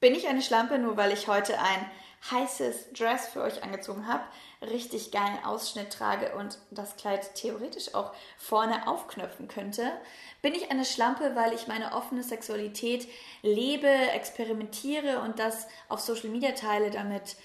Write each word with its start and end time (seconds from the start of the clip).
Bin 0.00 0.14
ich 0.14 0.28
eine 0.28 0.42
Schlampe, 0.42 0.78
nur 0.78 0.96
weil 0.96 1.12
ich 1.12 1.26
heute 1.26 1.58
ein 1.58 1.90
heißes 2.30 2.92
Dress 2.92 3.28
für 3.28 3.42
euch 3.42 3.62
angezogen 3.64 4.06
habe, 4.06 4.22
richtig 4.62 5.10
geilen 5.10 5.44
Ausschnitt 5.44 5.92
trage 5.92 6.34
und 6.36 6.58
das 6.70 6.96
Kleid 6.96 7.34
theoretisch 7.34 7.94
auch 7.94 8.12
vorne 8.36 8.86
aufknöpfen 8.86 9.48
könnte? 9.48 9.90
Bin 10.40 10.54
ich 10.54 10.70
eine 10.70 10.84
Schlampe, 10.84 11.34
weil 11.34 11.52
ich 11.52 11.66
meine 11.66 11.92
offene 11.94 12.22
Sexualität 12.22 13.08
lebe, 13.42 13.88
experimentiere 13.88 15.20
und 15.20 15.40
das 15.40 15.66
auf 15.88 15.98
Social 15.98 16.28
Media 16.28 16.52
teile, 16.52 16.90
damit 16.90 17.36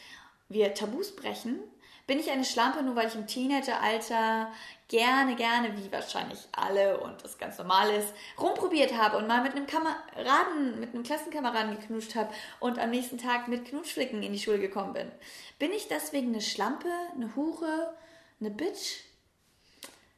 wir 0.48 0.76
Tabus 0.76 1.16
brechen? 1.16 1.60
Bin 2.06 2.20
ich 2.20 2.30
eine 2.30 2.44
Schlampe, 2.44 2.84
nur 2.84 2.98
weil 2.98 3.08
ich 3.08 3.16
im 3.16 3.28
Teenageralter 3.28 4.52
gerne, 4.90 5.36
gerne, 5.36 5.78
wie 5.78 5.90
wahrscheinlich 5.90 6.40
alle 6.52 7.00
und 7.00 7.24
das 7.24 7.38
ganz 7.38 7.58
normal 7.58 7.90
ist, 7.92 8.14
rumprobiert 8.38 8.98
habe 8.98 9.18
und 9.18 9.28
mal 9.28 9.42
mit 9.42 9.54
einem 9.54 9.68
Kameraden, 9.68 10.82
mit 10.82 10.94
einem 10.94 11.04
Klassenkameraden 11.04 11.80
geknutscht 11.80 12.16
habe 12.16 12.34
und 12.60 12.78
am 12.78 12.90
nächsten 12.90 13.18
Tag 13.18 13.48
mit 13.48 13.66
Knutschflicken 13.66 14.22
in 14.22 14.34
die 14.34 14.40
Schule 14.40 14.60
gekommen 14.60 14.92
bin? 14.92 15.10
Bin 15.60 15.72
ich 15.72 15.88
deswegen 15.88 16.34
eine 16.34 16.42
Schlampe, 16.42 16.90
eine 17.16 17.34
Hure, 17.38 17.94
eine 18.42 18.52
Bitch? 18.52 19.06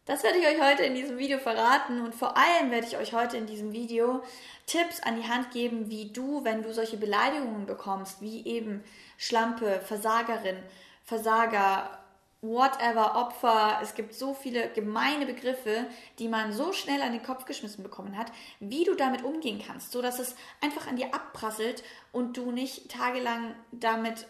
Das 0.06 0.24
werde 0.24 0.40
ich 0.40 0.48
euch 0.48 0.62
heute 0.62 0.84
in 0.84 0.96
diesem 0.96 1.18
Video 1.18 1.40
verraten 1.40 2.02
und 2.02 2.14
vor 2.14 2.36
allem 2.36 2.70
werde 2.72 2.88
ich 2.88 2.98
euch 2.98 3.14
heute 3.14 3.38
in 3.38 3.48
diesem 3.48 3.74
Video 3.74 4.24
Tipps 4.68 5.02
an 5.02 5.20
die 5.20 5.28
Hand 5.28 5.52
geben, 5.52 5.90
wie 5.90 6.12
du, 6.12 6.44
wenn 6.44 6.64
du 6.64 6.74
solche 6.74 6.98
Beleidigungen 6.98 7.66
bekommst, 7.66 8.22
wie 8.22 8.46
eben 8.46 8.84
Schlampe, 9.18 9.80
Versagerin, 9.82 10.58
Versager, 11.06 12.00
whatever, 12.42 13.16
Opfer. 13.16 13.80
Es 13.82 13.96
gibt 13.96 14.14
so 14.14 14.34
viele 14.34 14.70
gemeine 14.70 15.26
Begriffe, 15.26 15.88
die 16.20 16.28
man 16.28 16.52
so 16.52 16.74
schnell 16.74 17.02
an 17.02 17.12
den 17.12 17.24
Kopf 17.24 17.46
geschmissen 17.46 17.84
bekommen 17.84 18.18
hat, 18.18 18.32
wie 18.60 18.84
du 18.84 18.96
damit 18.96 19.24
umgehen 19.24 19.62
kannst, 19.66 19.92
so 19.92 20.02
dass 20.02 20.20
es 20.20 20.36
einfach 20.62 20.88
an 20.88 20.98
dir 20.98 21.14
abprasselt 21.14 21.84
und 22.12 22.38
du 22.38 22.52
nicht 22.52 22.92
tagelang 22.92 23.56
damit 23.72 24.28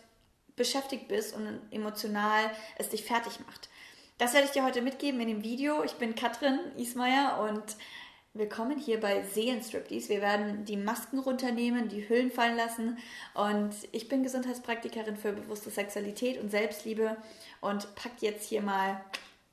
beschäftigt 0.55 1.07
bist 1.07 1.35
und 1.35 1.61
emotional 1.71 2.49
es 2.77 2.89
dich 2.89 3.03
fertig 3.03 3.39
macht. 3.45 3.69
Das 4.17 4.33
werde 4.33 4.45
ich 4.45 4.53
dir 4.53 4.63
heute 4.63 4.81
mitgeben 4.81 5.19
in 5.19 5.27
dem 5.27 5.43
Video. 5.43 5.83
Ich 5.83 5.95
bin 5.95 6.15
Katrin 6.15 6.59
Ismaier 6.77 7.37
und 7.49 7.75
Willkommen 8.37 8.77
hier 8.77 8.99
bei 8.99 9.23
Seelenstriptease. 9.23 10.09
Wir 10.09 10.19
werden 10.19 10.65
die 10.65 10.75
Masken 10.75 11.19
runternehmen, 11.19 11.87
die 11.87 12.09
Hüllen 12.09 12.29
fallen 12.29 12.57
lassen 12.57 12.97
und 13.33 13.73
ich 13.93 14.09
bin 14.09 14.23
Gesundheitspraktikerin 14.23 15.15
für 15.15 15.31
bewusste 15.31 15.69
Sexualität 15.69 16.41
und 16.41 16.51
Selbstliebe 16.51 17.15
und 17.61 17.95
pack 17.95 18.11
jetzt 18.19 18.49
hier 18.49 18.61
mal 18.61 18.99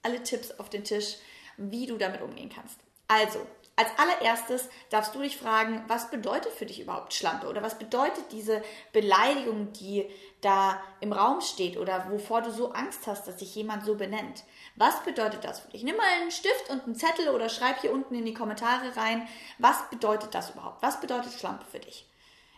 alle 0.03 0.21
Tipps 0.25 0.51
auf 0.59 0.69
den 0.69 0.83
Tisch, 0.83 1.19
wie 1.57 1.87
du 1.87 1.97
damit 1.97 2.23
umgehen 2.23 2.51
kannst. 2.53 2.81
Also, 3.07 3.47
als 3.75 3.89
allererstes 3.97 4.69
darfst 4.91 5.15
du 5.15 5.21
dich 5.21 5.39
fragen, 5.39 5.83
was 5.89 6.11
bedeutet 6.11 6.53
für 6.53 6.67
dich 6.67 6.81
überhaupt 6.81 7.15
Schlampe 7.15 7.49
oder 7.49 7.63
was 7.63 7.79
bedeutet 7.79 8.25
diese 8.31 8.63
Beleidigung, 8.93 9.73
die 9.73 10.11
da 10.43 10.81
im 11.01 11.13
Raum 11.13 11.41
steht 11.41 11.79
oder 11.79 12.11
wovor 12.11 12.43
du 12.43 12.53
so 12.53 12.73
Angst 12.73 13.07
hast, 13.07 13.27
dass 13.27 13.39
sich 13.39 13.55
jemand 13.55 13.87
so 13.87 13.95
benennt. 13.95 14.45
Was 14.77 15.03
bedeutet 15.05 15.45
das 15.45 15.61
für 15.61 15.71
dich? 15.71 15.85
Nimm 15.85 15.97
mal 15.97 16.07
einen 16.21 16.31
Stift 16.31 16.69
und 16.69 16.85
einen 16.85 16.97
Zettel 16.97 17.31
oder 17.31 17.49
schreib 17.49 17.81
hier 17.81 17.93
unten 17.93 18.15
in 18.15 18.27
die 18.27 18.35
Kommentare 18.35 18.95
rein, 18.97 19.27
was 19.59 19.89
bedeutet 19.89 20.35
das 20.35 20.51
überhaupt? 20.51 20.83
Was 20.83 21.01
bedeutet 21.01 21.33
Schlampe 21.33 21.65
für 21.65 21.79
dich? 21.79 22.07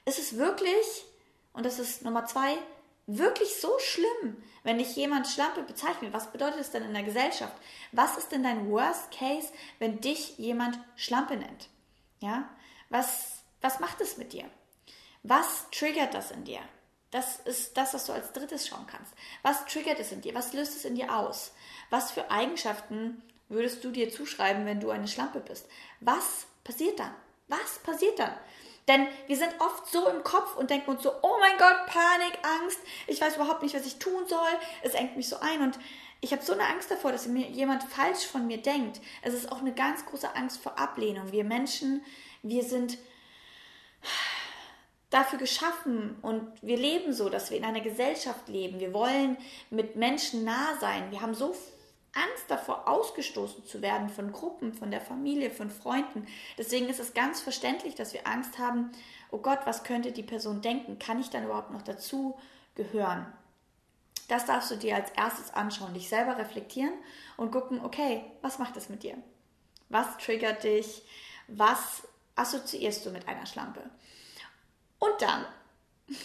Ist 0.06 0.18
es 0.18 0.36
wirklich, 0.36 1.04
und 1.52 1.64
das 1.64 1.78
ist 1.78 2.02
Nummer 2.04 2.26
zwei, 2.26 2.58
wirklich 3.06 3.60
so 3.60 3.78
schlimm, 3.78 4.42
wenn 4.62 4.78
dich 4.78 4.96
jemand 4.96 5.26
Schlampe 5.26 5.62
bezeichnet? 5.62 6.12
Was 6.12 6.32
bedeutet 6.32 6.60
es 6.60 6.70
denn 6.70 6.82
in 6.82 6.94
der 6.94 7.02
Gesellschaft? 7.02 7.54
Was 7.92 8.16
ist 8.16 8.32
denn 8.32 8.42
dein 8.42 8.70
Worst 8.70 9.10
Case, 9.10 9.48
wenn 9.78 10.00
dich 10.00 10.38
jemand 10.38 10.78
Schlampe 10.96 11.36
nennt? 11.36 11.68
Ja? 12.20 12.48
Was, 12.88 13.42
was 13.60 13.80
macht 13.80 14.00
es 14.00 14.16
mit 14.16 14.32
dir? 14.32 14.44
Was 15.22 15.70
triggert 15.70 16.14
das 16.14 16.30
in 16.30 16.44
dir? 16.44 16.60
Das 17.10 17.38
ist 17.40 17.76
das, 17.76 17.94
was 17.94 18.06
du 18.06 18.12
als 18.12 18.32
drittes 18.32 18.66
schauen 18.66 18.86
kannst. 18.88 19.12
Was 19.42 19.64
triggert 19.66 20.00
es 20.00 20.10
in 20.10 20.20
dir? 20.20 20.34
Was 20.34 20.52
löst 20.52 20.74
es 20.76 20.84
in 20.84 20.96
dir 20.96 21.16
aus? 21.16 21.52
Was 21.88 22.10
für 22.10 22.30
Eigenschaften 22.30 23.22
würdest 23.48 23.84
du 23.84 23.90
dir 23.90 24.10
zuschreiben, 24.10 24.66
wenn 24.66 24.80
du 24.80 24.90
eine 24.90 25.06
Schlampe 25.06 25.40
bist? 25.40 25.68
Was 26.00 26.46
passiert 26.64 26.98
dann? 26.98 27.14
Was 27.46 27.78
passiert 27.84 28.18
dann? 28.18 28.34
Denn 28.86 29.06
wir 29.26 29.36
sind 29.36 29.52
oft 29.60 29.90
so 29.90 30.08
im 30.08 30.22
Kopf 30.22 30.56
und 30.56 30.70
denken 30.70 30.90
uns 30.90 31.02
so, 31.02 31.12
oh 31.22 31.36
mein 31.40 31.56
Gott, 31.58 31.86
Panik, 31.86 32.38
Angst, 32.42 32.78
ich 33.06 33.20
weiß 33.20 33.36
überhaupt 33.36 33.62
nicht, 33.62 33.74
was 33.74 33.86
ich 33.86 33.98
tun 33.98 34.26
soll, 34.26 34.50
es 34.82 34.92
engt 34.92 35.16
mich 35.16 35.28
so 35.28 35.36
ein 35.40 35.62
und 35.62 35.78
ich 36.20 36.32
habe 36.32 36.42
so 36.42 36.52
eine 36.52 36.66
Angst 36.66 36.90
davor, 36.90 37.12
dass 37.12 37.26
mir 37.26 37.48
jemand 37.48 37.82
falsch 37.82 38.26
von 38.26 38.46
mir 38.46 38.58
denkt. 38.58 39.00
Es 39.22 39.34
ist 39.34 39.50
auch 39.52 39.60
eine 39.60 39.74
ganz 39.74 40.06
große 40.06 40.34
Angst 40.34 40.62
vor 40.62 40.78
Ablehnung. 40.78 41.32
Wir 41.32 41.44
Menschen, 41.44 42.02
wir 42.42 42.62
sind 42.62 42.96
dafür 45.10 45.38
geschaffen 45.38 46.16
und 46.22 46.50
wir 46.62 46.76
leben 46.76 47.12
so, 47.12 47.28
dass 47.28 47.50
wir 47.50 47.58
in 47.58 47.64
einer 47.64 47.82
Gesellschaft 47.82 48.48
leben. 48.48 48.80
Wir 48.80 48.92
wollen 48.92 49.36
mit 49.70 49.96
Menschen 49.96 50.44
nah 50.44 50.76
sein. 50.80 51.10
Wir 51.10 51.20
haben 51.20 51.34
so 51.34 51.54
Angst 52.14 52.44
davor, 52.48 52.88
ausgestoßen 52.88 53.64
zu 53.64 53.82
werden 53.82 54.08
von 54.08 54.32
Gruppen, 54.32 54.72
von 54.72 54.90
der 54.90 55.00
Familie, 55.00 55.50
von 55.50 55.70
Freunden. 55.70 56.26
Deswegen 56.56 56.88
ist 56.88 57.00
es 57.00 57.14
ganz 57.14 57.40
verständlich, 57.40 57.94
dass 57.94 58.12
wir 58.12 58.26
Angst 58.26 58.58
haben, 58.58 58.92
oh 59.30 59.38
Gott, 59.38 59.60
was 59.64 59.82
könnte 59.82 60.12
die 60.12 60.22
Person 60.22 60.62
denken? 60.62 60.98
Kann 60.98 61.20
ich 61.20 61.30
dann 61.30 61.44
überhaupt 61.44 61.72
noch 61.72 61.82
dazu 61.82 62.38
gehören? 62.76 63.26
Das 64.28 64.46
darfst 64.46 64.70
du 64.70 64.76
dir 64.76 64.96
als 64.96 65.10
erstes 65.10 65.52
anschauen, 65.52 65.94
dich 65.94 66.08
selber 66.08 66.38
reflektieren 66.38 66.94
und 67.36 67.50
gucken, 67.50 67.84
okay, 67.84 68.24
was 68.42 68.58
macht 68.58 68.76
das 68.76 68.88
mit 68.88 69.02
dir? 69.02 69.16
Was 69.88 70.16
triggert 70.18 70.64
dich? 70.64 71.02
Was 71.48 72.06
assoziierst 72.36 73.04
du 73.04 73.10
mit 73.10 73.28
einer 73.28 73.46
Schlampe? 73.46 73.82
Und 74.98 75.20
dann, 75.20 75.44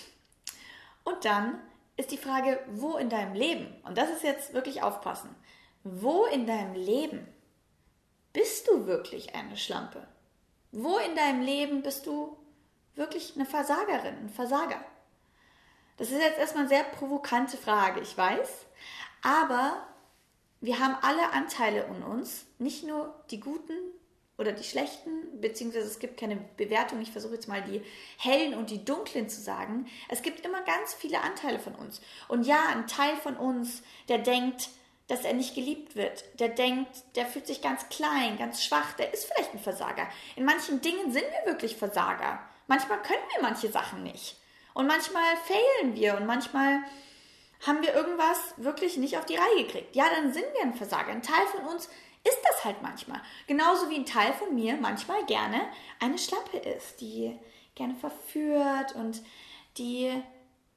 und 1.04 1.26
dann 1.26 1.60
ist 1.98 2.12
die 2.12 2.18
Frage, 2.18 2.60
wo 2.72 2.96
in 2.96 3.10
deinem 3.10 3.34
Leben, 3.34 3.68
und 3.84 3.98
das 3.98 4.10
ist 4.10 4.24
jetzt 4.24 4.54
wirklich 4.54 4.82
aufpassen, 4.82 5.36
wo 5.84 6.26
in 6.26 6.46
deinem 6.46 6.76
Leben 6.76 7.28
bist 8.34 8.68
du 8.68 8.86
wirklich 8.86 9.36
eine 9.36 9.58
Schlampe? 9.58 10.08
Wo 10.72 10.98
in 10.98 11.16
deinem 11.16 11.42
Leben 11.42 11.82
bist 11.82 12.06
du 12.06 12.38
wirklich 12.96 13.34
eine 13.36 13.46
Versagerin, 13.46 14.16
ein 14.16 14.30
Versager? 14.30 14.84
Das 15.98 16.12
ist 16.12 16.22
jetzt 16.22 16.40
erstmal 16.40 16.64
eine 16.64 16.70
sehr 16.70 16.84
provokante 16.84 17.58
Frage, 17.58 18.00
ich 18.02 18.18
weiß, 18.18 18.66
aber 19.22 19.86
wir 20.62 20.80
haben 20.80 20.96
alle 21.02 21.32
Anteile 21.32 21.86
in 21.86 22.04
uns, 22.04 22.46
nicht 22.58 22.86
nur 22.86 23.14
die 23.32 23.40
guten 23.40 23.78
oder 24.38 24.54
die 24.54 24.64
schlechten, 24.64 25.42
beziehungsweise 25.42 25.88
es 25.88 26.00
gibt 26.00 26.18
keine 26.18 26.38
Bewertung. 26.56 27.02
Ich 27.02 27.12
versuche 27.12 27.34
jetzt 27.34 27.50
mal 27.50 27.62
die 27.62 27.82
hellen 28.18 28.54
und 28.54 28.70
die 28.70 28.86
dunklen 28.86 29.28
zu 29.28 29.42
sagen. 29.42 29.88
Es 30.08 30.22
gibt 30.22 30.46
immer 30.46 30.62
ganz 30.62 30.94
viele 30.94 31.20
Anteile 31.22 31.60
von 31.60 31.76
uns. 31.76 32.00
Und 32.30 32.46
ja, 32.46 32.68
ein 32.70 32.88
Teil 32.88 33.18
von 33.18 33.36
uns, 33.36 33.84
der 34.08 34.20
denkt, 34.20 34.70
dass 35.10 35.26
er 35.26 35.34
nicht 35.34 35.56
geliebt 35.56 35.96
wird, 35.96 36.24
der 36.40 36.50
denkt, 36.50 36.90
der 37.16 37.26
fühlt 37.26 37.48
sich 37.48 37.62
ganz 37.62 37.90
klein, 37.90 38.38
ganz 38.38 38.64
schwach, 38.64 38.94
der 38.94 39.14
ist 39.14 39.26
vielleicht 39.26 39.54
ein 39.54 39.60
Versager. 39.60 40.08
In 40.36 40.46
manchen 40.46 40.82
Dingen 40.82 41.12
sind 41.12 41.26
wir 41.26 41.52
wirklich 41.52 41.76
Versager. 41.76 42.40
Manchmal 42.68 43.02
können 43.02 43.24
wir 43.34 43.42
manche 43.42 43.70
Sachen 43.70 44.04
nicht. 44.04 44.38
Und 44.76 44.86
manchmal 44.88 45.36
fehlen 45.46 45.96
wir 45.96 46.16
und 46.16 46.28
manchmal 46.28 46.84
haben 47.66 47.82
wir 47.82 47.94
irgendwas 47.94 48.54
wirklich 48.58 48.98
nicht 48.98 49.18
auf 49.18 49.26
die 49.26 49.36
Reihe 49.36 49.66
gekriegt. 49.66 49.96
Ja, 49.96 50.06
dann 50.16 50.32
sind 50.32 50.46
wir 50.54 50.62
ein 50.62 50.76
Versager. 50.76 51.12
Ein 51.12 51.24
Teil 51.24 51.46
von 51.48 51.66
uns 51.66 51.90
ist 52.24 52.40
das 52.48 52.64
halt 52.64 52.82
manchmal. 52.82 53.20
Genauso 53.48 53.90
wie 53.90 53.96
ein 53.96 54.06
Teil 54.06 54.32
von 54.34 54.54
mir 54.54 54.78
manchmal 54.78 55.26
gerne 55.26 55.62
eine 56.00 56.20
Schlappe 56.20 56.58
ist, 56.58 57.02
die 57.02 57.38
gerne 57.74 57.96
verführt 57.96 58.94
und 58.96 59.22
die 59.78 60.12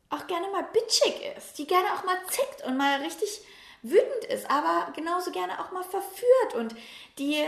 auch 0.08 0.26
gerne 0.26 0.48
mal 0.48 0.64
bitchig 0.72 1.20
ist, 1.36 1.58
die 1.58 1.66
gerne 1.66 1.92
auch 1.94 2.04
mal 2.04 2.18
zickt 2.28 2.64
und 2.64 2.76
mal 2.76 3.00
richtig 3.02 3.42
wütend 3.82 4.24
ist, 4.26 4.50
aber 4.50 4.92
genauso 4.92 5.30
gerne 5.30 5.60
auch 5.60 5.72
mal 5.72 5.84
verführt 5.84 6.54
und 6.54 6.74
die 7.18 7.44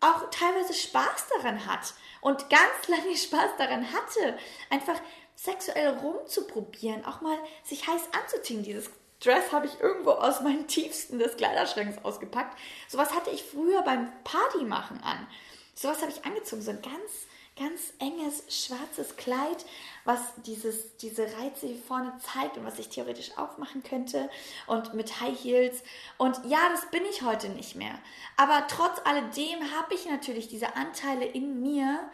auch 0.00 0.28
teilweise 0.30 0.74
Spaß 0.74 1.28
daran 1.36 1.66
hat 1.66 1.94
und 2.20 2.50
ganz 2.50 2.88
lange 2.88 3.16
Spaß 3.16 3.52
daran 3.58 3.92
hatte, 3.92 4.38
einfach 4.70 5.00
sexuell 5.34 5.88
rumzuprobieren, 5.88 7.04
auch 7.04 7.20
mal 7.20 7.38
sich 7.62 7.86
heiß 7.86 8.02
anzuziehen. 8.12 8.62
Dieses 8.62 8.90
Dress 9.20 9.52
habe 9.52 9.66
ich 9.66 9.80
irgendwo 9.80 10.10
aus 10.10 10.40
meinen 10.40 10.66
Tiefsten 10.66 11.18
des 11.18 11.36
Kleiderschranks 11.36 12.04
ausgepackt. 12.04 12.58
Sowas 12.88 13.14
hatte 13.14 13.30
ich 13.30 13.42
früher 13.42 13.82
beim 13.82 14.10
Partymachen 14.24 15.02
an. 15.02 15.26
Sowas 15.74 16.00
habe 16.00 16.10
ich 16.10 16.24
angezogen, 16.24 16.62
so 16.62 16.70
ein 16.70 16.82
ganz 16.82 17.26
ganz 17.58 17.92
enges 17.98 18.44
schwarzes 18.48 19.16
Kleid, 19.16 19.64
was 20.04 20.20
dieses, 20.44 20.96
diese 20.98 21.24
Reize 21.24 21.66
hier 21.66 21.82
vorne 21.82 22.12
zeigt 22.18 22.58
und 22.58 22.64
was 22.64 22.78
ich 22.78 22.90
theoretisch 22.90 23.36
aufmachen 23.38 23.82
könnte 23.82 24.28
und 24.66 24.94
mit 24.94 25.20
High 25.20 25.38
Heels. 25.42 25.82
Und 26.18 26.38
ja, 26.44 26.68
das 26.70 26.90
bin 26.90 27.04
ich 27.06 27.22
heute 27.22 27.48
nicht 27.48 27.74
mehr. 27.74 27.98
Aber 28.36 28.66
trotz 28.68 29.00
alledem 29.04 29.72
habe 29.74 29.94
ich 29.94 30.06
natürlich 30.06 30.48
diese 30.48 30.76
Anteile 30.76 31.24
in 31.24 31.62
mir, 31.62 32.10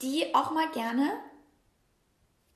die 0.00 0.34
auch 0.34 0.50
mal 0.50 0.70
gerne 0.70 1.20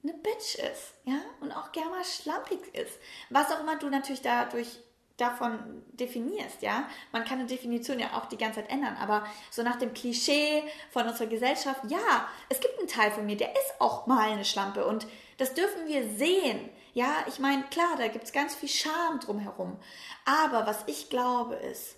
eine 0.03 0.15
Bitch 0.15 0.55
ist, 0.55 0.95
ja, 1.05 1.21
und 1.41 1.53
auch 1.53 1.73
gerne 1.73 1.91
mal 1.91 2.05
schlampig 2.05 2.61
ist. 2.73 2.99
Was 3.31 3.51
auch 3.51 3.61
immer 3.61 3.77
du 3.77 3.91
natürlich 3.91 4.23
dadurch 4.23 4.81
davon 5.19 5.83
definierst, 5.93 6.63
ja. 6.63 6.89
Man 7.13 7.25
kann 7.25 7.41
eine 7.41 7.49
Definition 7.49 7.99
ja 7.99 8.17
auch 8.17 8.27
die 8.27 8.39
ganze 8.39 8.61
Zeit 8.61 8.71
ändern, 8.71 8.97
aber 8.99 9.27
so 9.51 9.63
nach 9.63 9.77
dem 9.77 9.93
Klischee 9.93 10.63
von 10.91 11.07
unserer 11.07 11.27
Gesellschaft, 11.27 11.81
ja, 11.89 12.29
es 12.49 12.61
gibt 12.61 12.79
einen 12.79 12.89
Teil 12.89 13.11
von 13.11 13.27
mir, 13.27 13.37
der 13.37 13.53
ist 13.53 13.81
auch 13.81 14.07
mal 14.07 14.31
eine 14.31 14.45
Schlampe 14.45 14.87
und 14.87 15.07
das 15.37 15.55
dürfen 15.55 15.87
wir 15.87 16.09
sehen. 16.09 16.71
Ja, 16.95 17.15
ich 17.27 17.39
meine, 17.39 17.65
klar, 17.65 17.97
da 17.99 18.09
gibt 18.09 18.25
es 18.25 18.33
ganz 18.33 18.55
viel 18.55 18.69
Scham 18.69 19.21
drumherum. 19.21 19.77
Aber 20.25 20.67
was 20.67 20.85
ich 20.87 21.11
glaube 21.11 21.55
ist, 21.55 21.97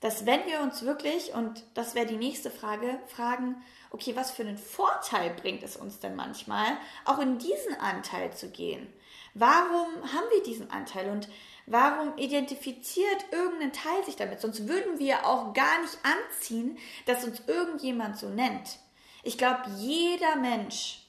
dass 0.00 0.26
wenn 0.26 0.44
wir 0.46 0.60
uns 0.60 0.82
wirklich, 0.82 1.34
und 1.34 1.64
das 1.74 1.94
wäre 1.94 2.06
die 2.06 2.16
nächste 2.16 2.50
Frage, 2.50 2.98
fragen, 3.06 3.62
okay, 3.90 4.14
was 4.16 4.30
für 4.30 4.42
einen 4.42 4.58
Vorteil 4.58 5.30
bringt 5.30 5.62
es 5.62 5.76
uns 5.76 5.98
denn 5.98 6.16
manchmal, 6.16 6.66
auch 7.04 7.18
in 7.18 7.38
diesen 7.38 7.74
Anteil 7.80 8.32
zu 8.32 8.50
gehen? 8.50 8.86
Warum 9.34 9.88
haben 10.12 10.26
wir 10.32 10.42
diesen 10.42 10.70
Anteil 10.70 11.10
und 11.10 11.28
warum 11.66 12.16
identifiziert 12.16 13.26
irgendein 13.32 13.72
Teil 13.72 14.04
sich 14.04 14.16
damit? 14.16 14.40
Sonst 14.40 14.66
würden 14.66 14.98
wir 14.98 15.26
auch 15.26 15.52
gar 15.52 15.80
nicht 15.82 15.98
anziehen, 16.02 16.78
dass 17.04 17.24
uns 17.24 17.42
irgendjemand 17.46 18.18
so 18.18 18.28
nennt. 18.28 18.78
Ich 19.22 19.36
glaube, 19.36 19.62
jeder 19.76 20.36
Mensch, 20.36 21.02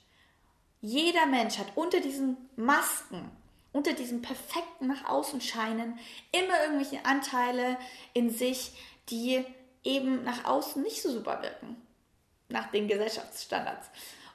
jeder 0.82 1.26
Mensch 1.26 1.58
hat 1.58 1.68
unter 1.76 2.02
diesen 2.02 2.38
Masken, 2.56 3.32
unter 3.72 3.94
diesem 3.94 4.22
perfekten 4.22 4.88
nach 4.88 5.06
außen 5.06 5.40
scheinen, 5.40 5.98
immer 6.32 6.62
irgendwelche 6.64 7.06
Anteile 7.06 7.78
in 8.14 8.30
sich, 8.30 8.74
die 9.10 9.46
eben 9.84 10.24
nach 10.24 10.46
außen 10.46 10.82
nicht 10.84 11.02
so 11.02 11.12
super 11.12 11.42
wirken 11.42 11.87
nach 12.50 12.72
den 12.72 12.88
Gesellschaftsstandards. 12.88 13.88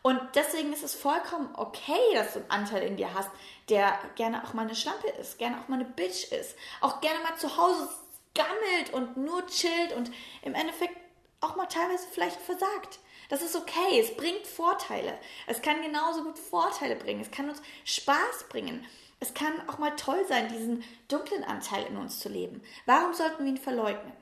Und 0.03 0.21
deswegen 0.35 0.73
ist 0.73 0.83
es 0.83 0.95
vollkommen 0.95 1.51
okay, 1.55 2.15
dass 2.15 2.33
du 2.33 2.41
einen 2.41 2.51
Anteil 2.51 2.83
in 2.83 2.97
dir 2.97 3.15
hast, 3.15 3.31
der 3.69 3.99
gerne 4.17 4.43
auch 4.45 4.53
mal 4.53 4.63
eine 4.63 4.75
Schlampe 4.75 5.09
ist, 5.21 5.39
gerne 5.39 5.61
auch 5.61 5.69
mal 5.69 5.77
eine 5.77 5.85
Bitch 5.85 6.33
ist, 6.33 6.57
auch 6.81 7.01
gerne 7.01 7.21
mal 7.21 7.37
zu 7.37 7.57
Hause 7.57 7.89
gammelt 8.35 8.93
und 8.93 9.17
nur 9.17 9.47
chillt 9.47 9.93
und 9.93 10.11
im 10.43 10.55
Endeffekt 10.55 10.97
auch 11.41 11.55
mal 11.55 11.67
teilweise 11.67 12.07
vielleicht 12.11 12.41
versagt. 12.41 12.99
Das 13.29 13.43
ist 13.43 13.57
okay, 13.57 14.01
es 14.01 14.17
bringt 14.17 14.47
Vorteile. 14.47 15.17
Es 15.47 15.63
kann 15.63 15.83
genauso 15.83 16.25
gut 16.25 16.39
Vorteile 16.39 16.97
bringen, 16.97 17.21
es 17.21 17.31
kann 17.31 17.49
uns 17.49 17.63
Spaß 17.85 18.49
bringen. 18.49 18.85
Es 19.21 19.35
kann 19.35 19.69
auch 19.69 19.79
mal 19.79 19.95
toll 19.95 20.25
sein, 20.29 20.49
diesen 20.49 20.83
dunklen 21.07 21.45
Anteil 21.45 21.87
in 21.87 21.97
uns 21.97 22.19
zu 22.19 22.29
leben. 22.29 22.61
Warum 22.87 23.15
sollten 23.15 23.45
wir 23.45 23.53
ihn 23.53 23.59
verleugnen? 23.59 24.13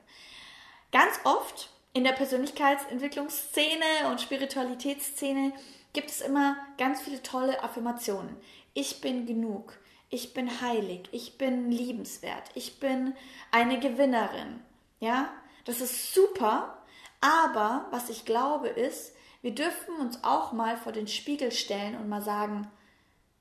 Ganz 0.91 1.19
oft 1.23 1.69
in 1.93 2.03
der 2.03 2.13
Persönlichkeitsentwicklungsszene 2.13 4.09
und 4.09 4.21
Spiritualitätsszene 4.21 5.53
gibt 5.93 6.09
es 6.09 6.21
immer 6.21 6.55
ganz 6.77 7.01
viele 7.01 7.21
tolle 7.21 7.61
Affirmationen. 7.63 8.37
Ich 8.73 9.01
bin 9.01 9.25
genug. 9.25 9.77
Ich 10.09 10.33
bin 10.33 10.61
heilig. 10.61 11.09
Ich 11.11 11.37
bin 11.37 11.69
liebenswert. 11.71 12.49
Ich 12.55 12.79
bin 12.79 13.13
eine 13.51 13.79
Gewinnerin. 13.79 14.61
Ja, 14.99 15.33
das 15.65 15.81
ist 15.81 16.13
super. 16.13 16.77
Aber 17.19 17.87
was 17.91 18.09
ich 18.09 18.25
glaube 18.25 18.69
ist, 18.69 19.13
wir 19.41 19.53
dürfen 19.53 19.95
uns 19.95 20.23
auch 20.23 20.53
mal 20.53 20.77
vor 20.77 20.91
den 20.91 21.07
Spiegel 21.07 21.51
stellen 21.51 21.95
und 21.97 22.07
mal 22.07 22.21
sagen, 22.21 22.71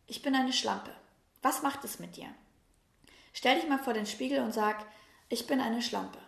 ich 0.06 0.23
bin 0.23 0.35
eine 0.35 0.53
Schlampe. 0.53 0.91
Was 1.43 1.62
macht 1.62 1.85
es 1.85 1.99
mit 1.99 2.17
dir? 2.17 2.26
Stell 3.32 3.56
dich 3.56 3.69
mal 3.69 3.79
vor 3.79 3.93
den 3.93 4.06
Spiegel 4.06 4.41
und 4.41 4.53
sag, 4.53 4.85
ich 5.29 5.46
bin 5.46 5.61
eine 5.61 5.82
Schlampe. 5.82 6.19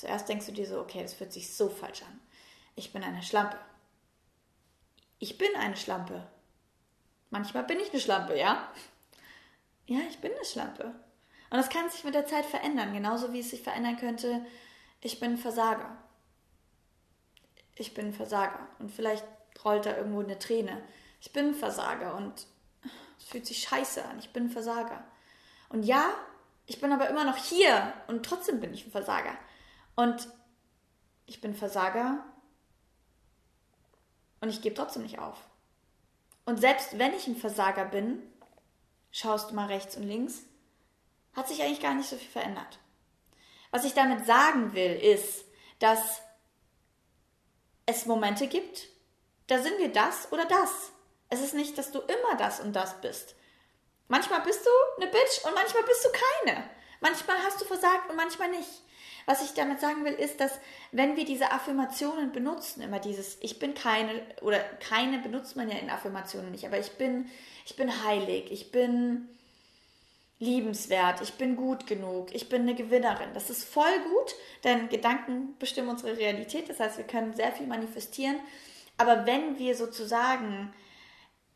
Zuerst 0.00 0.30
denkst 0.30 0.46
du 0.46 0.52
dir 0.52 0.66
so, 0.66 0.80
okay, 0.80 1.02
das 1.02 1.12
fühlt 1.12 1.30
sich 1.30 1.54
so 1.54 1.68
falsch 1.68 2.00
an. 2.00 2.20
Ich 2.74 2.90
bin 2.90 3.04
eine 3.04 3.22
Schlampe. 3.22 3.58
Ich 5.18 5.36
bin 5.36 5.54
eine 5.56 5.76
Schlampe. 5.76 6.26
Manchmal 7.28 7.64
bin 7.64 7.78
ich 7.78 7.90
eine 7.90 8.00
Schlampe, 8.00 8.38
ja? 8.38 8.72
Ja, 9.84 9.98
ich 10.08 10.18
bin 10.20 10.32
eine 10.32 10.44
Schlampe. 10.46 10.84
Und 10.84 11.58
das 11.58 11.68
kann 11.68 11.90
sich 11.90 12.02
mit 12.04 12.14
der 12.14 12.24
Zeit 12.24 12.46
verändern, 12.46 12.94
genauso 12.94 13.34
wie 13.34 13.40
es 13.40 13.50
sich 13.50 13.60
verändern 13.60 13.98
könnte, 13.98 14.46
ich 15.02 15.20
bin 15.20 15.32
ein 15.32 15.36
Versager. 15.36 15.98
Ich 17.74 17.92
bin 17.92 18.06
ein 18.06 18.14
Versager. 18.14 18.68
Und 18.78 18.90
vielleicht 18.90 19.26
rollt 19.62 19.84
da 19.84 19.98
irgendwo 19.98 20.20
eine 20.20 20.38
Träne. 20.38 20.82
Ich 21.20 21.30
bin 21.34 21.48
ein 21.48 21.54
Versager 21.54 22.14
und 22.14 22.46
es 23.18 23.24
fühlt 23.26 23.46
sich 23.46 23.64
scheiße 23.64 24.02
an. 24.02 24.18
Ich 24.18 24.30
bin 24.30 24.44
ein 24.44 24.50
Versager. 24.50 25.04
Und 25.68 25.82
ja, 25.82 26.14
ich 26.64 26.80
bin 26.80 26.90
aber 26.90 27.10
immer 27.10 27.24
noch 27.24 27.36
hier 27.36 27.92
und 28.06 28.24
trotzdem 28.24 28.60
bin 28.60 28.72
ich 28.72 28.86
ein 28.86 28.92
Versager. 28.92 29.36
Und 29.94 30.28
ich 31.26 31.40
bin 31.40 31.54
Versager 31.54 32.24
und 34.40 34.48
ich 34.48 34.62
gebe 34.62 34.74
trotzdem 34.74 35.02
nicht 35.02 35.18
auf. 35.18 35.38
Und 36.44 36.60
selbst 36.60 36.98
wenn 36.98 37.14
ich 37.14 37.26
ein 37.26 37.36
Versager 37.36 37.84
bin, 37.84 38.22
schaust 39.10 39.50
du 39.50 39.54
mal 39.54 39.66
rechts 39.66 39.96
und 39.96 40.04
links, 40.04 40.42
hat 41.34 41.48
sich 41.48 41.62
eigentlich 41.62 41.80
gar 41.80 41.94
nicht 41.94 42.08
so 42.08 42.16
viel 42.16 42.30
verändert. 42.30 42.78
Was 43.70 43.84
ich 43.84 43.94
damit 43.94 44.26
sagen 44.26 44.72
will, 44.72 44.96
ist, 44.96 45.44
dass 45.78 46.22
es 47.86 48.06
Momente 48.06 48.48
gibt, 48.48 48.88
da 49.46 49.62
sind 49.62 49.78
wir 49.78 49.92
das 49.92 50.32
oder 50.32 50.44
das. 50.44 50.92
Es 51.28 51.40
ist 51.40 51.54
nicht, 51.54 51.78
dass 51.78 51.92
du 51.92 52.00
immer 52.00 52.36
das 52.36 52.60
und 52.60 52.72
das 52.74 53.00
bist. 53.00 53.34
Manchmal 54.08 54.40
bist 54.42 54.66
du 54.66 54.70
eine 55.00 55.10
Bitch 55.10 55.44
und 55.44 55.54
manchmal 55.54 55.84
bist 55.84 56.04
du 56.04 56.08
keine. 56.44 56.68
Manchmal 57.00 57.38
hast 57.44 57.60
du 57.60 57.64
versagt 57.64 58.10
und 58.10 58.16
manchmal 58.16 58.50
nicht. 58.50 58.82
Was 59.26 59.44
ich 59.44 59.54
damit 59.54 59.80
sagen 59.80 60.04
will, 60.04 60.14
ist, 60.14 60.40
dass 60.40 60.58
wenn 60.92 61.16
wir 61.16 61.24
diese 61.24 61.52
Affirmationen 61.52 62.32
benutzen, 62.32 62.82
immer 62.82 62.98
dieses 62.98 63.38
Ich 63.40 63.58
bin 63.58 63.74
keine 63.74 64.22
oder 64.42 64.58
keine 64.58 65.18
benutzt 65.18 65.56
man 65.56 65.70
ja 65.70 65.78
in 65.78 65.90
Affirmationen 65.90 66.50
nicht, 66.50 66.66
aber 66.66 66.78
ich 66.78 66.92
bin 66.92 67.30
ich 67.66 67.76
bin 67.76 68.04
heilig, 68.04 68.50
ich 68.50 68.72
bin 68.72 69.28
liebenswert, 70.40 71.20
ich 71.20 71.34
bin 71.34 71.54
gut 71.54 71.86
genug, 71.86 72.34
ich 72.34 72.48
bin 72.48 72.62
eine 72.62 72.74
Gewinnerin. 72.74 73.28
Das 73.34 73.50
ist 73.50 73.62
voll 73.62 73.98
gut, 74.00 74.34
denn 74.64 74.88
Gedanken 74.88 75.54
bestimmen 75.58 75.90
unsere 75.90 76.16
Realität, 76.16 76.68
das 76.68 76.80
heißt, 76.80 76.96
wir 76.96 77.06
können 77.06 77.34
sehr 77.34 77.52
viel 77.52 77.66
manifestieren, 77.66 78.36
aber 78.96 79.26
wenn 79.26 79.58
wir 79.58 79.76
sozusagen 79.76 80.72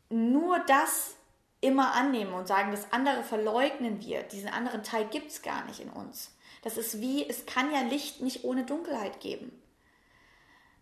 nur 0.09 0.59
das 0.59 1.15
immer 1.61 1.93
annehmen 1.93 2.33
und 2.33 2.47
sagen, 2.47 2.71
das 2.71 2.91
andere 2.93 3.23
verleugnen 3.23 4.01
wir, 4.01 4.21
diesen 4.23 4.49
anderen 4.49 4.83
Teil 4.83 5.05
gibt 5.05 5.31
es 5.31 5.41
gar 5.41 5.65
nicht 5.65 5.79
in 5.79 5.89
uns, 5.89 6.34
das 6.65 6.77
ist 6.77 6.99
wie, 6.99 7.29
es 7.29 7.45
kann 7.45 7.71
ja 7.71 7.81
Licht 7.81 8.21
nicht 8.21 8.43
ohne 8.43 8.63
Dunkelheit 8.63 9.19
geben. 9.19 9.51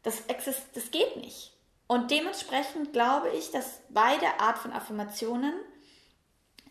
Das, 0.01 0.21
exist, 0.27 0.61
das 0.75 0.91
geht 0.91 1.17
nicht. 1.17 1.51
Und 1.87 2.09
dementsprechend 2.09 2.93
glaube 2.93 3.29
ich, 3.31 3.51
dass 3.51 3.81
beide 3.89 4.39
Art 4.39 4.57
von 4.57 4.71
Affirmationen 4.71 5.53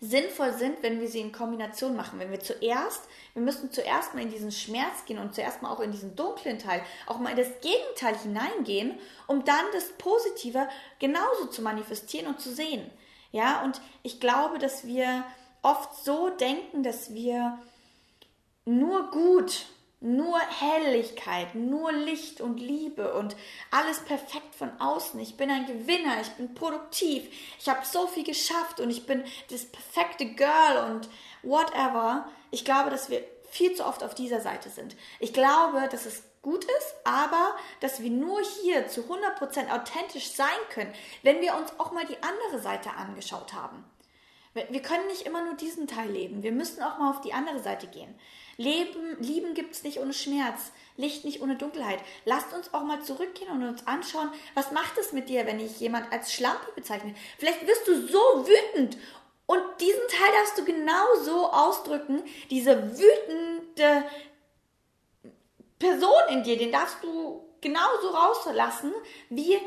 sinnvoll 0.01 0.55
sind, 0.55 0.83
wenn 0.83 0.99
wir 0.99 1.09
sie 1.09 1.21
in 1.21 1.31
Kombination 1.31 1.95
machen. 1.95 2.21
Wenn 2.21 2.31
wir 2.31 2.41
zuerst, 2.41 3.03
wir 3.35 3.43
müssen 3.43 3.71
zuerst 3.71 4.15
mal 4.15 4.23
in 4.23 4.31
diesen 4.31 4.51
Schmerz 4.51 5.05
gehen 5.05 5.19
und 5.19 5.35
zuerst 5.35 5.61
mal 5.61 5.71
auch 5.71 5.81
in 5.81 5.93
diesen 5.93 6.17
dunklen 6.17 6.59
Teil, 6.59 6.83
auch 7.07 7.19
mal 7.19 7.33
in 7.33 7.37
das 7.37 7.61
Gegenteil 7.61 8.17
hineingehen, 8.17 8.99
um 9.27 9.45
dann 9.45 9.67
das 9.75 9.91
Positive 9.99 10.71
genauso 10.99 11.49
zu 11.51 11.61
manifestieren 11.61 12.29
und 12.29 12.41
zu 12.41 12.51
sehen. 12.51 12.91
Ja, 13.31 13.63
und 13.63 13.83
ich 14.03 14.21
glaube, 14.21 14.59
dass 14.59 14.87
wir 14.87 15.23
oft 15.61 16.03
so 16.03 16.31
denken, 16.31 16.83
dass 16.83 17.13
wir 17.13 17.59
nur 18.65 19.11
gut, 19.11 19.67
nur 20.01 20.39
Helligkeit, 20.41 21.55
nur 21.55 21.93
Licht 21.93 22.41
und 22.41 22.59
Liebe 22.59 23.15
und 23.15 23.37
alles 23.71 24.01
perfekt 24.01 24.55
von 24.55 24.71
außen. 24.81 25.19
Ich 25.21 25.37
bin 25.37 25.51
ein 25.51 25.67
Gewinner, 25.67 26.21
ich 26.21 26.31
bin 26.31 26.55
produktiv, 26.55 27.29
ich 27.59 27.69
habe 27.69 27.87
so 27.87 28.09
viel 28.09 28.25
geschafft 28.25 28.81
und 28.81 28.91
ich 28.91 29.07
bin 29.07 29.23
das 29.51 29.65
perfekte 29.65 30.27
Girl 30.27 30.91
und 30.91 31.09
whatever. 31.43 32.29
Ich 32.51 32.65
glaube, 32.65 32.91
dass 32.91 33.11
wir 33.11 33.23
viel 33.51 33.75
zu 33.75 33.87
oft 33.87 34.03
auf 34.03 34.15
dieser 34.15 34.41
Seite 34.41 34.71
sind. 34.71 34.97
Ich 35.21 35.33
glaube, 35.33 35.89
dass 35.91 36.07
es 36.07 36.25
gut 36.43 36.65
ist, 36.65 36.95
aber 37.05 37.55
dass 37.81 38.03
wir 38.03 38.11
nur 38.11 38.41
hier 38.63 38.89
zu 38.89 39.03
100% 39.03 39.71
authentisch 39.71 40.33
sein 40.33 40.49
können, 40.71 40.93
wenn 41.23 41.41
wir 41.41 41.55
uns 41.55 41.79
auch 41.79 41.93
mal 41.93 42.07
die 42.07 42.21
andere 42.23 42.61
Seite 42.61 42.91
angeschaut 42.95 43.53
haben. 43.53 43.85
Wir 44.55 44.83
können 44.83 45.07
nicht 45.07 45.23
immer 45.23 45.45
nur 45.45 45.55
diesen 45.55 45.87
Teil 45.87 46.11
leben. 46.11 46.43
Wir 46.43 46.53
müssen 46.53 46.83
auch 46.83 46.99
mal 46.99 47.11
auf 47.11 47.23
die 47.23 47.33
andere 47.33 47.61
Seite 47.61 47.87
gehen. 47.87 48.15
Leben, 48.57 49.17
Lieben 49.21 49.55
es 49.71 49.83
nicht 49.83 49.99
ohne 49.99 50.13
Schmerz, 50.13 50.73
Licht 50.97 51.25
nicht 51.25 51.41
ohne 51.41 51.57
Dunkelheit. 51.57 52.01
Lasst 52.25 52.53
uns 52.53 52.73
auch 52.75 52.85
mal 52.85 53.03
zurückgehen 53.03 53.51
und 53.51 53.67
uns 53.67 53.87
anschauen, 53.87 54.31
was 54.55 54.73
macht 54.73 54.99
es 54.99 55.13
mit 55.13 55.29
dir, 55.29 55.47
wenn 55.47 55.61
ich 55.61 55.81
jemand 55.81 56.13
als 56.13 56.33
Schlampe 56.33 56.71
bezeichne. 56.75 57.15
Vielleicht 57.39 57.67
wirst 57.67 57.87
du 57.89 58.07
so 58.07 58.47
wütend 58.47 58.99
und 59.47 59.63
diesen 59.81 60.09
Teil 60.09 60.33
darfst 60.39 60.59
du 60.59 60.65
genau 60.65 61.15
so 61.23 61.51
ausdrücken, 61.51 62.23
diese 62.51 62.99
wütende 62.99 64.05
Person 65.79 66.23
in 66.31 66.43
dir, 66.43 66.57
den 66.57 66.73
darfst 66.73 67.03
du 67.03 67.45
genauso 67.61 68.09
rauslassen 68.09 68.93
wie 69.31 69.59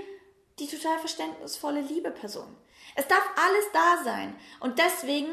die 0.60 0.68
total 0.68 1.00
verständnisvolle 1.00 1.82
liebe 1.82 2.12
Person. 2.12 2.56
Es 2.96 3.08
darf 3.08 3.24
alles 3.36 3.65
da 3.74 4.04
sein 4.04 4.36
und 4.60 4.80
deswegen 4.80 5.27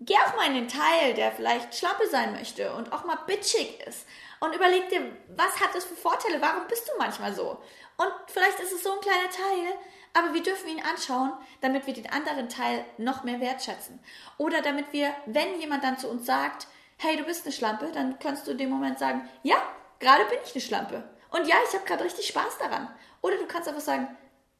Geh 0.00 0.14
auch 0.14 0.36
mal 0.36 0.46
in 0.46 0.54
den 0.54 0.68
Teil, 0.68 1.14
der 1.14 1.32
vielleicht 1.32 1.74
Schlampe 1.74 2.06
sein 2.06 2.32
möchte 2.32 2.72
und 2.74 2.92
auch 2.92 3.04
mal 3.04 3.18
bitchig 3.26 3.80
ist. 3.86 4.06
Und 4.38 4.54
überleg 4.54 4.88
dir, 4.90 5.00
was 5.34 5.60
hat 5.60 5.74
das 5.74 5.84
für 5.84 5.96
Vorteile? 5.96 6.40
Warum 6.40 6.68
bist 6.68 6.88
du 6.88 6.92
manchmal 6.98 7.34
so? 7.34 7.60
Und 7.96 8.12
vielleicht 8.28 8.60
ist 8.60 8.72
es 8.72 8.84
so 8.84 8.92
ein 8.92 9.00
kleiner 9.00 9.28
Teil, 9.28 9.74
aber 10.14 10.32
wir 10.32 10.42
dürfen 10.42 10.68
ihn 10.68 10.84
anschauen, 10.84 11.32
damit 11.60 11.86
wir 11.88 11.94
den 11.94 12.08
anderen 12.10 12.48
Teil 12.48 12.84
noch 12.96 13.24
mehr 13.24 13.40
wertschätzen. 13.40 13.98
Oder 14.36 14.62
damit 14.62 14.92
wir, 14.92 15.12
wenn 15.26 15.60
jemand 15.60 15.82
dann 15.82 15.98
zu 15.98 16.08
uns 16.08 16.26
sagt, 16.26 16.68
hey, 16.98 17.16
du 17.16 17.24
bist 17.24 17.44
eine 17.44 17.52
Schlampe, 17.52 17.90
dann 17.92 18.20
kannst 18.20 18.46
du 18.46 18.52
in 18.52 18.58
dem 18.58 18.70
Moment 18.70 19.00
sagen, 19.00 19.28
ja, 19.42 19.56
gerade 19.98 20.24
bin 20.26 20.38
ich 20.44 20.52
eine 20.52 20.62
Schlampe. 20.62 21.10
Und 21.30 21.46
ja, 21.48 21.56
ich 21.66 21.74
habe 21.74 21.84
gerade 21.84 22.04
richtig 22.04 22.28
Spaß 22.28 22.58
daran. 22.58 22.88
Oder 23.20 23.36
du 23.36 23.46
kannst 23.46 23.68
einfach 23.68 23.82
sagen, 23.82 24.16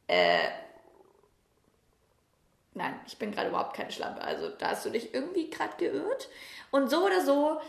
äh, 0.07 0.49
nein, 2.73 2.99
ich 3.07 3.17
bin 3.17 3.31
gerade 3.31 3.49
überhaupt 3.49 3.75
keine 3.75 3.91
Schlampe. 3.91 4.21
Also 4.21 4.49
da 4.49 4.69
hast 4.71 4.85
du 4.85 4.89
dich 4.89 5.13
irgendwie 5.13 5.49
gerade 5.49 5.75
geirrt. 5.77 6.29
Und 6.71 6.89
so 6.89 7.05
oder 7.05 7.23
so, 7.23 7.59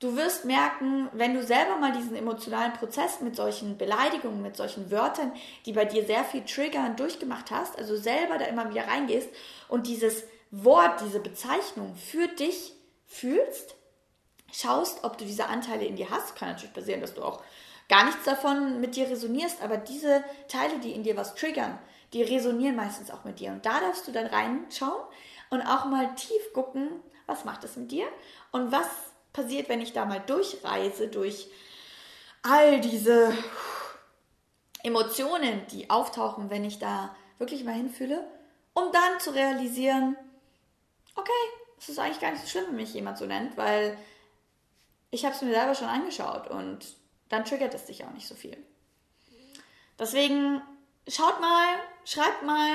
du 0.00 0.16
wirst 0.16 0.44
merken, 0.44 1.08
wenn 1.12 1.34
du 1.34 1.42
selber 1.42 1.76
mal 1.76 1.92
diesen 1.92 2.16
emotionalen 2.16 2.72
Prozess 2.74 3.20
mit 3.20 3.36
solchen 3.36 3.78
Beleidigungen, 3.78 4.42
mit 4.42 4.56
solchen 4.56 4.90
Wörtern, 4.90 5.32
die 5.66 5.72
bei 5.72 5.84
dir 5.84 6.04
sehr 6.04 6.24
viel 6.24 6.44
triggern, 6.44 6.96
durchgemacht 6.96 7.50
hast, 7.50 7.78
also 7.78 7.96
selber 7.96 8.38
da 8.38 8.44
immer 8.46 8.68
wieder 8.70 8.86
reingehst 8.86 9.28
und 9.68 9.86
dieses 9.86 10.24
Wort, 10.50 11.00
diese 11.00 11.20
Bezeichnung 11.20 11.96
für 11.96 12.28
dich 12.28 12.74
fühlst, 13.06 13.74
schaust, 14.52 15.02
ob 15.04 15.18
du 15.18 15.24
diese 15.24 15.46
Anteile 15.46 15.84
in 15.84 15.96
dir 15.96 16.10
hast. 16.10 16.36
Kann 16.36 16.50
natürlich 16.50 16.74
passieren, 16.74 17.00
dass 17.00 17.14
du 17.14 17.22
auch 17.22 17.42
gar 17.88 18.04
nichts 18.04 18.24
davon 18.24 18.80
mit 18.80 18.96
dir 18.96 19.08
resonierst, 19.08 19.62
aber 19.62 19.76
diese 19.76 20.22
Teile, 20.48 20.78
die 20.78 20.92
in 20.92 21.02
dir 21.02 21.16
was 21.16 21.34
triggern, 21.34 21.78
die 22.14 22.22
resonieren 22.22 22.76
meistens 22.76 23.10
auch 23.10 23.24
mit 23.24 23.40
dir. 23.40 23.50
Und 23.50 23.66
da 23.66 23.80
darfst 23.80 24.06
du 24.06 24.12
dann 24.12 24.26
reinschauen 24.26 25.02
und 25.50 25.62
auch 25.62 25.84
mal 25.86 26.14
tief 26.14 26.52
gucken, 26.54 26.88
was 27.26 27.44
macht 27.44 27.64
das 27.64 27.76
mit 27.76 27.90
dir 27.90 28.06
und 28.52 28.72
was 28.72 28.86
passiert, 29.32 29.68
wenn 29.68 29.80
ich 29.80 29.92
da 29.92 30.04
mal 30.04 30.20
durchreise 30.20 31.08
durch 31.08 31.48
all 32.42 32.80
diese 32.80 33.36
Emotionen, 34.82 35.66
die 35.72 35.90
auftauchen, 35.90 36.50
wenn 36.50 36.64
ich 36.64 36.78
da 36.78 37.14
wirklich 37.38 37.64
mal 37.64 37.74
hinfühle, 37.74 38.24
um 38.74 38.92
dann 38.92 39.18
zu 39.18 39.30
realisieren, 39.30 40.16
okay, 41.16 41.30
es 41.78 41.88
ist 41.88 41.98
eigentlich 41.98 42.20
gar 42.20 42.30
nicht 42.30 42.42
so 42.42 42.48
schlimm, 42.48 42.66
wenn 42.68 42.76
mich 42.76 42.94
jemand 42.94 43.18
so 43.18 43.26
nennt, 43.26 43.56
weil 43.56 43.98
ich 45.10 45.24
habe 45.24 45.34
es 45.34 45.42
mir 45.42 45.52
selber 45.52 45.74
schon 45.74 45.88
angeschaut 45.88 46.48
und 46.48 46.96
dann 47.28 47.44
triggert 47.44 47.74
es 47.74 47.86
dich 47.86 48.04
auch 48.04 48.12
nicht 48.12 48.28
so 48.28 48.34
viel. 48.34 48.56
Deswegen 49.98 50.60
schaut 51.08 51.40
mal, 51.40 51.66
schreibt 52.04 52.42
mal 52.44 52.70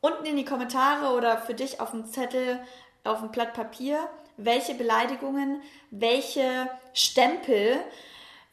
unten 0.00 0.26
in 0.26 0.36
die 0.36 0.44
Kommentare 0.44 1.16
oder 1.16 1.38
für 1.38 1.54
dich 1.54 1.80
auf 1.80 1.90
dem 1.90 2.06
Zettel, 2.06 2.60
auf 3.04 3.20
dem 3.20 3.30
Blatt 3.30 3.54
Papier, 3.54 4.08
welche 4.36 4.74
Beleidigungen, 4.74 5.62
welche 5.90 6.68
Stempel 6.92 7.80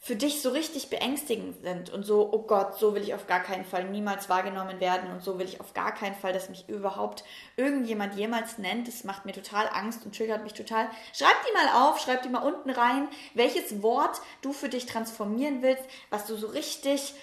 für 0.06 0.16
dich 0.16 0.44
so 0.44 0.52
richtig 0.52 0.92
beängstigend 0.92 1.64
sind 1.64 1.90
und 1.90 2.04
so, 2.04 2.30
oh 2.32 2.44
Gott, 2.44 2.78
so 2.78 2.94
will 2.94 3.02
ich 3.02 3.16
auf 3.16 3.26
gar 3.26 3.40
keinen 3.40 3.66
Fall 3.66 3.86
niemals 3.86 4.30
wahrgenommen 4.30 4.80
werden 4.80 5.10
und 5.10 5.24
so 5.24 5.40
will 5.40 5.48
ich 5.48 5.60
auf 5.60 5.74
gar 5.74 5.96
keinen 5.96 6.14
Fall, 6.14 6.32
dass 6.32 6.48
mich 6.48 6.70
überhaupt 6.70 7.24
irgendjemand 7.58 8.14
jemals 8.14 8.60
nennt. 8.60 8.88
Das 8.88 9.04
macht 9.04 9.26
mir 9.26 9.32
total 9.32 9.68
Angst 9.68 10.06
und 10.06 10.16
triggert 10.16 10.44
mich 10.44 10.54
total. 10.54 10.88
Schreib 11.12 11.36
die 11.48 11.54
mal 11.54 11.90
auf, 11.90 12.00
schreib 12.00 12.22
die 12.22 12.30
mal 12.30 12.46
unten 12.48 12.70
rein, 12.70 13.08
welches 13.34 13.82
Wort 13.82 14.22
du 14.44 14.54
für 14.54 14.70
dich 14.70 14.86
transformieren 14.86 15.64
willst, 15.64 15.84
was 16.12 16.28
du 16.28 16.36
so 16.36 16.48
richtig 16.48 17.16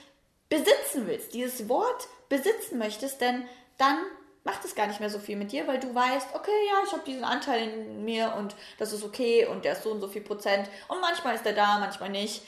besitzen 0.52 1.06
willst, 1.06 1.32
dieses 1.32 1.66
Wort 1.70 2.08
besitzen 2.28 2.76
möchtest, 2.76 3.22
denn 3.22 3.44
dann 3.78 3.96
macht 4.44 4.62
es 4.66 4.74
gar 4.74 4.86
nicht 4.86 5.00
mehr 5.00 5.08
so 5.08 5.18
viel 5.18 5.36
mit 5.36 5.50
dir, 5.50 5.66
weil 5.66 5.80
du 5.80 5.94
weißt, 5.94 6.34
okay, 6.34 6.50
ja, 6.68 6.82
ich 6.84 6.92
habe 6.92 7.04
diesen 7.06 7.24
Anteil 7.24 7.68
in 7.68 8.04
mir 8.04 8.34
und 8.36 8.54
das 8.78 8.92
ist 8.92 9.02
okay 9.02 9.46
und 9.46 9.64
der 9.64 9.72
ist 9.72 9.82
so 9.82 9.90
und 9.90 10.02
so 10.02 10.08
viel 10.08 10.20
Prozent 10.20 10.68
und 10.88 11.00
manchmal 11.00 11.36
ist 11.36 11.46
der 11.46 11.54
da, 11.54 11.78
manchmal 11.78 12.10
nicht 12.10 12.42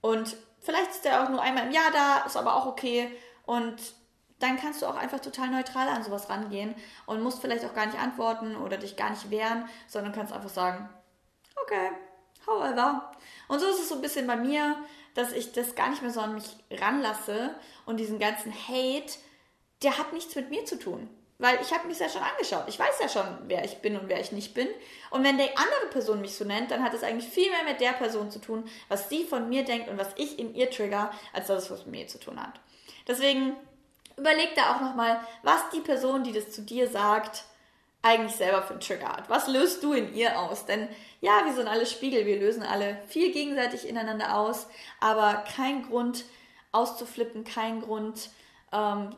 und 0.00 0.36
vielleicht 0.60 0.90
ist 0.90 1.04
der 1.04 1.24
auch 1.24 1.30
nur 1.30 1.42
einmal 1.42 1.66
im 1.66 1.72
Jahr 1.72 1.90
da, 1.92 2.24
ist 2.26 2.36
aber 2.36 2.54
auch 2.54 2.66
okay. 2.66 3.10
Und 3.44 3.76
dann 4.38 4.56
kannst 4.56 4.82
du 4.82 4.86
auch 4.86 4.96
einfach 4.96 5.18
total 5.18 5.48
neutral 5.48 5.88
an 5.88 6.04
sowas 6.04 6.30
rangehen 6.30 6.76
und 7.06 7.22
musst 7.22 7.40
vielleicht 7.40 7.64
auch 7.64 7.74
gar 7.74 7.86
nicht 7.86 7.98
antworten 7.98 8.54
oder 8.54 8.76
dich 8.76 8.96
gar 8.96 9.10
nicht 9.10 9.30
wehren, 9.30 9.68
sondern 9.88 10.12
kannst 10.12 10.32
einfach 10.32 10.48
sagen, 10.48 10.88
okay, 11.60 11.90
however. 12.48 13.12
Und 13.48 13.60
so 13.60 13.66
ist 13.66 13.80
es 13.80 13.88
so 13.88 13.96
ein 13.96 14.00
bisschen 14.00 14.26
bei 14.26 14.36
mir, 14.36 14.76
dass 15.14 15.32
ich 15.32 15.52
das 15.52 15.74
gar 15.74 15.90
nicht 15.90 16.02
mehr 16.02 16.10
so 16.10 16.20
an 16.20 16.34
mich 16.34 16.56
ranlasse 16.70 17.54
und 17.86 17.98
diesen 17.98 18.18
ganzen 18.18 18.52
Hate, 18.52 19.12
der 19.82 19.98
hat 19.98 20.12
nichts 20.12 20.34
mit 20.36 20.50
mir 20.50 20.64
zu 20.64 20.78
tun. 20.78 21.08
Weil 21.40 21.60
ich 21.62 21.72
habe 21.72 21.86
mich 21.86 22.00
ja 22.00 22.08
schon 22.08 22.22
angeschaut. 22.22 22.64
Ich 22.66 22.78
weiß 22.78 22.98
ja 23.00 23.08
schon, 23.08 23.26
wer 23.46 23.64
ich 23.64 23.78
bin 23.78 23.96
und 23.96 24.08
wer 24.08 24.20
ich 24.20 24.32
nicht 24.32 24.54
bin. 24.54 24.66
Und 25.10 25.22
wenn 25.22 25.38
die 25.38 25.56
andere 25.56 25.86
Person 25.90 26.20
mich 26.20 26.34
so 26.34 26.44
nennt, 26.44 26.72
dann 26.72 26.82
hat 26.82 26.94
es 26.94 27.04
eigentlich 27.04 27.30
viel 27.30 27.48
mehr 27.50 27.62
mit 27.62 27.80
der 27.80 27.92
Person 27.92 28.30
zu 28.30 28.40
tun, 28.40 28.68
was 28.88 29.08
sie 29.08 29.24
von 29.24 29.48
mir 29.48 29.64
denkt 29.64 29.88
und 29.88 29.98
was 29.98 30.08
ich 30.16 30.38
in 30.38 30.54
ihr 30.54 30.68
trigger, 30.68 31.12
als 31.32 31.46
dass 31.46 31.64
es 31.64 31.70
was 31.70 31.86
mit 31.86 31.94
mir 31.94 32.06
zu 32.08 32.18
tun 32.18 32.42
hat. 32.42 32.60
Deswegen 33.06 33.56
überleg 34.16 34.54
da 34.56 34.74
auch 34.74 34.80
nochmal, 34.80 35.20
was 35.44 35.70
die 35.72 35.80
Person, 35.80 36.24
die 36.24 36.32
das 36.32 36.50
zu 36.50 36.62
dir 36.62 36.88
sagt, 36.88 37.44
eigentlich 38.08 38.36
selber 38.36 38.62
für 38.62 38.72
einen 38.72 38.80
Trigger 38.80 39.08
hat. 39.08 39.28
Was 39.28 39.48
löst 39.48 39.82
du 39.82 39.92
in 39.92 40.14
ihr 40.14 40.38
aus? 40.38 40.64
Denn 40.64 40.88
ja, 41.20 41.44
wir 41.44 41.52
sind 41.52 41.68
alle 41.68 41.86
Spiegel, 41.86 42.26
wir 42.26 42.40
lösen 42.40 42.62
alle 42.62 42.98
viel 43.08 43.32
gegenseitig 43.32 43.86
ineinander 43.86 44.36
aus, 44.36 44.66
aber 45.00 45.44
kein 45.54 45.82
Grund 45.82 46.24
auszuflippen, 46.72 47.44
kein 47.44 47.80
Grund 47.80 48.30
ähm, 48.72 49.14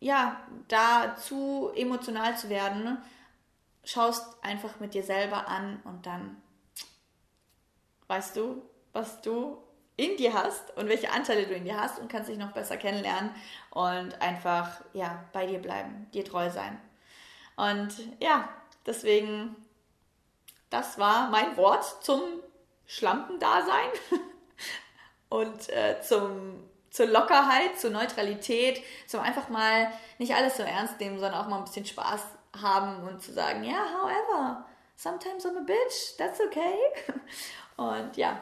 ja, 0.00 0.40
da 0.68 1.16
zu 1.16 1.70
emotional 1.74 2.36
zu 2.36 2.48
werden, 2.48 2.98
schaust 3.84 4.26
einfach 4.42 4.80
mit 4.80 4.94
dir 4.94 5.02
selber 5.02 5.48
an 5.48 5.80
und 5.84 6.06
dann 6.06 6.42
weißt 8.08 8.36
du, 8.36 8.62
was 8.92 9.22
du 9.22 9.58
in 9.96 10.16
dir 10.16 10.34
hast 10.34 10.76
und 10.76 10.88
welche 10.88 11.12
Anteile 11.12 11.46
du 11.46 11.54
in 11.54 11.64
dir 11.64 11.80
hast 11.80 11.98
und 11.98 12.08
kannst 12.08 12.28
dich 12.28 12.38
noch 12.38 12.52
besser 12.52 12.76
kennenlernen 12.76 13.30
und 13.70 14.20
einfach 14.20 14.80
ja 14.92 15.24
bei 15.32 15.46
dir 15.46 15.58
bleiben, 15.58 16.08
dir 16.12 16.24
treu 16.24 16.50
sein. 16.50 16.78
Und 17.56 17.94
ja, 18.20 18.48
deswegen 18.86 19.56
das 20.74 20.98
war 20.98 21.30
mein 21.30 21.56
Wort 21.56 22.04
zum 22.04 22.20
Schlampendasein 22.86 23.90
und 25.28 25.68
äh, 25.68 26.00
zum 26.00 26.68
zur 26.90 27.06
Lockerheit, 27.06 27.78
zur 27.78 27.90
Neutralität, 27.90 28.80
zum 29.08 29.20
einfach 29.20 29.48
mal 29.48 29.90
nicht 30.18 30.32
alles 30.32 30.56
so 30.56 30.62
ernst 30.62 31.00
nehmen, 31.00 31.18
sondern 31.18 31.40
auch 31.40 31.48
mal 31.48 31.58
ein 31.58 31.64
bisschen 31.64 31.86
Spaß 31.86 32.20
haben 32.60 33.02
und 33.02 33.20
zu 33.20 33.32
sagen, 33.32 33.64
ja, 33.64 33.84
however, 33.92 34.64
sometimes 34.96 35.44
I'm 35.44 35.56
a 35.56 35.64
bitch, 35.64 36.16
that's 36.18 36.40
okay. 36.40 36.76
Und 37.76 38.16
ja, 38.16 38.40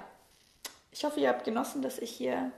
ich 0.91 1.03
hoffe, 1.03 1.21
ihr 1.21 1.31
habt 1.31 1.45
genossen, 1.45 1.81
dass 1.81 1.99
ich 1.99 2.11
hier 2.11 2.53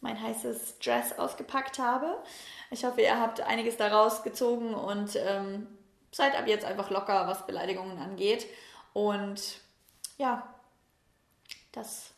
mein 0.00 0.20
heißes 0.20 0.78
Dress 0.78 1.18
ausgepackt 1.18 1.78
habe. 1.78 2.22
Ich 2.70 2.84
hoffe, 2.84 3.02
ihr 3.02 3.18
habt 3.18 3.40
einiges 3.40 3.76
daraus 3.76 4.22
gezogen 4.22 4.74
und 4.74 5.16
ähm, 5.16 5.66
seid 6.12 6.36
ab 6.36 6.46
jetzt 6.46 6.64
einfach 6.64 6.90
locker, 6.90 7.26
was 7.26 7.46
Beleidigungen 7.46 7.98
angeht. 7.98 8.46
Und 8.92 9.60
ja, 10.16 10.54
das, 11.72 12.10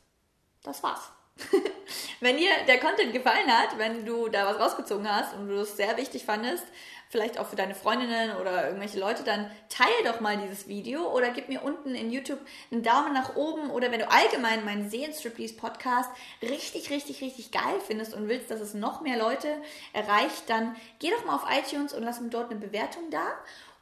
das 0.63 0.83
war's. 0.83 1.11
wenn 2.21 2.37
dir 2.37 2.51
der 2.69 2.79
Content 2.79 3.13
gefallen 3.13 3.51
hat, 3.51 3.79
wenn 3.79 4.05
du 4.05 4.29
da 4.29 4.47
was 4.47 4.61
rausgezogen 4.61 5.11
hast 5.11 5.35
und 5.35 5.49
du 5.49 5.61
es 5.61 5.77
sehr 5.77 5.97
wichtig 5.97 6.25
fandest, 6.25 6.65
vielleicht 7.13 7.39
auch 7.39 7.47
für 7.47 7.57
deine 7.57 7.75
Freundinnen 7.75 8.37
oder 8.37 8.65
irgendwelche 8.65 8.99
Leute, 8.99 9.23
dann 9.23 9.51
teile 9.69 9.93
doch 10.03 10.21
mal 10.21 10.39
dieses 10.39 10.67
Video 10.67 11.15
oder 11.15 11.29
gib 11.29 11.51
mir 11.51 11.63
unten 11.63 11.95
in 11.95 12.11
YouTube 12.11 12.41
einen 12.71 12.83
Daumen 12.83 13.13
nach 13.13 13.37
oben 13.37 13.71
oder 13.71 13.93
wenn 13.93 14.01
du 14.01 14.11
allgemein 14.11 14.65
meinen 14.65 14.89
Seelenstriptease 14.89 15.55
Podcast 15.57 16.09
richtig, 16.41 16.89
richtig, 16.89 17.21
richtig 17.21 17.51
geil 17.51 17.81
findest 17.87 18.15
und 18.15 18.29
willst, 18.29 18.51
dass 18.51 18.61
es 18.61 18.73
noch 18.73 19.03
mehr 19.03 19.19
Leute 19.19 19.49
erreicht, 19.93 20.49
dann 20.49 20.75
geh 21.01 21.11
doch 21.11 21.27
mal 21.27 21.37
auf 21.37 21.45
iTunes 21.51 21.93
und 21.93 22.03
lass 22.03 22.19
mir 22.19 22.31
dort 22.31 22.51
eine 22.51 22.59
Bewertung 22.59 23.11
da 23.11 23.27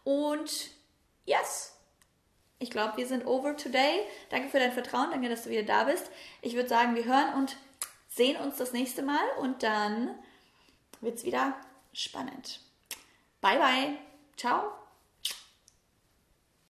und 0.02 0.72
yes, 1.24 1.76
ich 2.58 2.72
glaube, 2.72 2.96
wir 2.96 3.06
sind 3.06 3.26
over 3.26 3.56
today. 3.56 4.00
Danke 4.30 4.48
für 4.48 4.58
dein 4.58 4.72
Vertrauen, 4.72 5.12
danke, 5.12 5.28
dass 5.28 5.44
du 5.44 5.50
wieder 5.50 5.62
da 5.62 5.84
bist. 5.84 6.10
Ich 6.42 6.56
würde 6.56 6.68
sagen, 6.68 6.96
wir 6.96 7.04
hören 7.04 7.34
und 7.34 7.56
sehen 8.08 8.36
uns 8.38 8.56
das 8.56 8.72
nächste 8.72 9.02
Mal 9.02 9.22
und 9.40 9.62
dann 9.62 10.18
wird 11.00 11.18
es 11.18 11.24
wieder 11.24 11.54
spannend. 11.92 12.60
Bye, 13.42 13.58
bye. 13.58 13.98
Ciao. 14.36 14.79